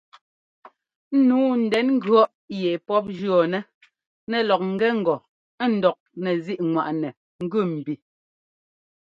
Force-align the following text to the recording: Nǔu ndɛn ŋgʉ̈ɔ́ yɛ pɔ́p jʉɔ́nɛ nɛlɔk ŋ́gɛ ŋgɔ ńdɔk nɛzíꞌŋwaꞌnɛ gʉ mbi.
Nǔu 1.27 1.45
ndɛn 1.63 1.87
ŋgʉ̈ɔ́ 1.97 2.31
yɛ 2.61 2.71
pɔ́p 2.87 3.05
jʉɔ́nɛ 3.19 3.59
nɛlɔk 4.29 4.61
ŋ́gɛ 4.71 4.87
ŋgɔ 4.99 5.15
ńdɔk 5.73 5.97
nɛzíꞌŋwaꞌnɛ 6.23 7.09
gʉ 7.51 7.59
mbi. 7.73 7.93